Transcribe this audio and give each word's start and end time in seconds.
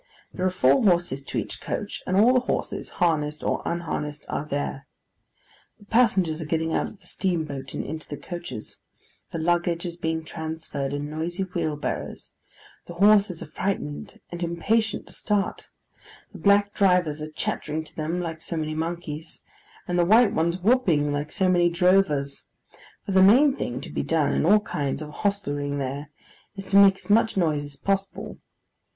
There 0.33 0.43
are 0.43 0.49
four 0.49 0.81
horses 0.83 1.21
to 1.25 1.37
each 1.37 1.61
coach, 1.61 2.01
and 2.07 2.17
all 2.17 2.33
the 2.33 2.39
horses, 2.39 2.89
harnessed 2.97 3.43
or 3.43 3.61
unharnessed, 3.67 4.25
are 4.29 4.45
there. 4.47 4.87
The 5.77 5.85
passengers 5.85 6.41
are 6.41 6.47
getting 6.47 6.73
out 6.73 6.87
of 6.87 6.99
the 7.01 7.05
steamboat, 7.05 7.75
and 7.75 7.85
into 7.85 8.07
the 8.07 8.17
coaches; 8.17 8.79
the 9.29 9.37
luggage 9.37 9.85
is 9.85 9.97
being 9.97 10.25
transferred 10.25 10.91
in 10.91 11.07
noisy 11.11 11.43
wheelbarrows; 11.43 12.33
the 12.87 12.95
horses 12.95 13.43
are 13.43 13.45
frightened, 13.51 14.19
and 14.31 14.41
impatient 14.41 15.05
to 15.05 15.13
start; 15.13 15.69
the 16.31 16.39
black 16.39 16.73
drivers 16.73 17.21
are 17.21 17.29
chattering 17.29 17.83
to 17.83 17.95
them 17.95 18.19
like 18.19 18.41
so 18.41 18.57
many 18.57 18.73
monkeys; 18.73 19.43
and 19.87 19.99
the 19.99 20.03
white 20.03 20.33
ones 20.33 20.57
whooping 20.57 21.11
like 21.13 21.31
so 21.31 21.47
many 21.47 21.69
drovers: 21.69 22.47
for 23.05 23.11
the 23.11 23.21
main 23.21 23.55
thing 23.55 23.79
to 23.81 23.91
be 23.91 24.01
done 24.01 24.33
in 24.33 24.47
all 24.47 24.61
kinds 24.61 25.03
of 25.03 25.11
hostlering 25.11 25.77
here, 25.79 26.09
is 26.55 26.71
to 26.71 26.77
make 26.77 26.95
as 26.97 27.07
much 27.11 27.37
noise 27.37 27.63
as 27.63 27.75
possible. 27.75 28.39